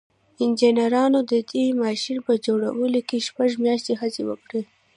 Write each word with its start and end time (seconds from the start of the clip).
انجنيرانو 0.43 1.19
د 1.31 1.33
دې 1.51 1.65
ماشين 1.83 2.17
په 2.27 2.33
جوړولو 2.45 2.99
کې 3.07 3.17
شپږ 3.27 3.49
مياشتې 3.63 3.93
هڅې 4.01 4.21
وکړې. 4.29 4.61